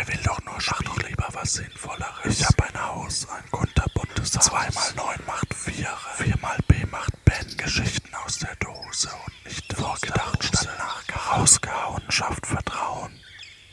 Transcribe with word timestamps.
Der 0.00 0.08
will 0.08 0.20
doch 0.24 0.40
nur, 0.46 0.54
mach 0.54 0.82
doch 0.82 0.96
lieber 1.06 1.28
was 1.32 1.52
Sinnvolleres. 1.54 2.40
Ich 2.40 2.46
hab 2.46 2.58
ein 2.62 2.86
Haus, 2.86 3.28
ein 3.28 3.50
kunterbuntes 3.50 4.34
Haus. 4.34 4.46
Zweimal 4.46 4.94
neun 4.96 5.26
macht 5.26 5.52
vier. 5.52 5.88
Viermal 6.16 6.56
B 6.68 6.74
macht 6.90 7.12
Ben. 7.26 7.56
Geschichten 7.58 8.08
aus 8.24 8.38
der 8.38 8.56
Dose 8.60 9.10
und 9.26 9.44
nicht 9.44 9.70
vorgedacht 9.74 10.42
statt 10.42 10.70
nachgehauen. 10.78 11.40
Rausgehauen 11.40 12.02
schafft 12.08 12.46
Vertrauen. 12.46 13.10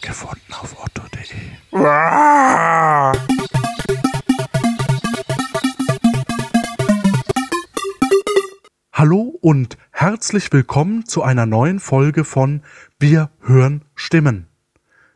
Gefunden 0.00 0.52
auf 0.54 0.74
otto.de. 0.82 1.36
Hallo 8.92 9.38
und 9.40 9.78
herzlich 9.92 10.52
willkommen 10.52 11.06
zu 11.06 11.22
einer 11.22 11.46
neuen 11.46 11.78
Folge 11.78 12.24
von 12.24 12.64
Wir 12.98 13.30
hören 13.40 13.84
Stimmen. 13.94 14.48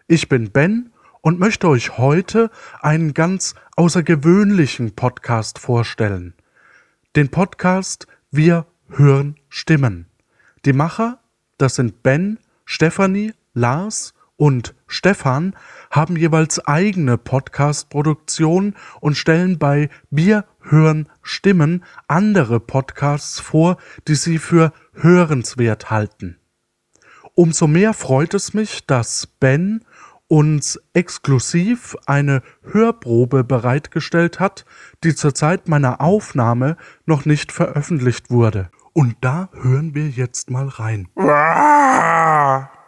Ich 0.06 0.28
bin 0.28 0.52
Ben 0.52 0.91
und 1.22 1.38
möchte 1.38 1.68
euch 1.68 1.96
heute 1.96 2.50
einen 2.80 3.14
ganz 3.14 3.54
außergewöhnlichen 3.76 4.94
Podcast 4.94 5.58
vorstellen. 5.58 6.34
Den 7.16 7.30
Podcast 7.30 8.06
Wir 8.30 8.66
hören 8.88 9.36
Stimmen. 9.48 10.06
Die 10.64 10.72
Macher, 10.72 11.20
das 11.56 11.76
sind 11.76 12.02
Ben, 12.02 12.38
Stefanie, 12.64 13.32
Lars 13.54 14.14
und 14.36 14.74
Stefan, 14.86 15.54
haben 15.90 16.16
jeweils 16.16 16.58
eigene 16.66 17.16
Podcast-Produktionen 17.16 18.74
und 19.00 19.16
stellen 19.16 19.58
bei 19.58 19.88
Wir 20.10 20.44
hören 20.60 21.08
Stimmen 21.22 21.84
andere 22.08 22.58
Podcasts 22.58 23.38
vor, 23.38 23.76
die 24.08 24.16
sie 24.16 24.38
für 24.38 24.72
hörenswert 24.94 25.90
halten. 25.90 26.38
Umso 27.34 27.66
mehr 27.66 27.94
freut 27.94 28.34
es 28.34 28.52
mich, 28.52 28.86
dass 28.86 29.26
Ben 29.26 29.84
uns 30.32 30.80
exklusiv 30.94 31.94
eine 32.06 32.40
Hörprobe 32.62 33.44
bereitgestellt 33.44 34.40
hat, 34.40 34.64
die 35.04 35.14
zur 35.14 35.34
Zeit 35.34 35.68
meiner 35.68 36.00
Aufnahme 36.00 36.78
noch 37.04 37.26
nicht 37.26 37.52
veröffentlicht 37.52 38.30
wurde. 38.30 38.70
Und 38.94 39.16
da 39.20 39.50
hören 39.52 39.94
wir 39.94 40.08
jetzt 40.08 40.50
mal 40.50 40.68
rein. 40.68 41.06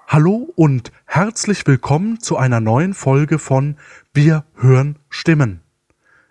Hallo 0.08 0.50
und 0.56 0.90
herzlich 1.04 1.66
willkommen 1.66 2.18
zu 2.18 2.38
einer 2.38 2.60
neuen 2.60 2.94
Folge 2.94 3.38
von 3.38 3.76
Wir 4.14 4.46
hören 4.54 4.98
Stimmen. 5.10 5.60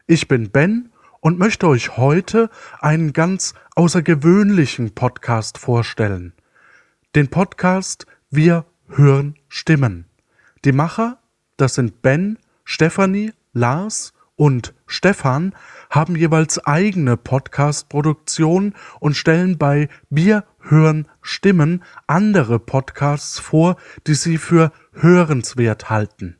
Ich 0.08 0.28
bin 0.28 0.50
Ben 0.50 0.90
und 1.20 1.38
möchte 1.38 1.68
euch 1.68 1.96
heute 1.96 2.50
einen 2.80 3.14
ganz 3.14 3.54
außergewöhnlichen 3.76 4.96
Podcast 4.96 5.60
vorstellen. 5.60 6.34
Den 7.14 7.28
Podcast 7.28 8.08
Wir 8.32 8.66
hören 8.88 9.36
Stimmen. 9.48 10.08
Die 10.66 10.72
Macher, 10.72 11.18
das 11.58 11.76
sind 11.76 12.02
Ben, 12.02 12.40
Stefanie, 12.64 13.34
Lars 13.52 14.14
und 14.38 14.74
Stefan, 14.88 15.54
haben 15.90 16.16
jeweils 16.16 16.58
eigene 16.66 17.18
Podcast-Produktionen 17.18 18.74
und 19.02 19.18
stellen 19.18 19.58
bei 19.58 19.90
Wir 20.10 20.46
hören 20.62 21.10
Stimmen 21.22 21.84
andere 22.08 22.60
Podcasts 22.60 23.40
vor, 23.40 23.76
die 24.08 24.14
sie 24.14 24.38
für 24.38 24.72
hörenswert 24.94 25.90
halten. 25.90 26.38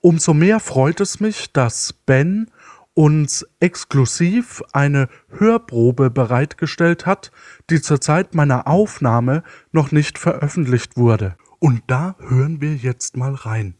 Umso 0.00 0.34
mehr 0.34 0.58
freut 0.58 1.00
es 1.00 1.20
mich, 1.20 1.52
dass 1.52 1.92
Ben 1.92 2.50
uns 2.94 3.46
exklusiv 3.60 4.60
eine 4.72 5.08
Hörprobe 5.28 6.10
bereitgestellt 6.10 7.06
hat, 7.06 7.30
die 7.70 7.80
zur 7.80 8.00
Zeit 8.00 8.34
meiner 8.34 8.66
Aufnahme 8.66 9.44
noch 9.70 9.92
nicht 9.92 10.18
veröffentlicht 10.18 10.96
wurde. 10.96 11.36
Und 11.62 11.82
da 11.88 12.14
hören 12.20 12.62
wir 12.62 12.74
jetzt 12.74 13.18
mal 13.18 13.34
rein. 13.34 13.74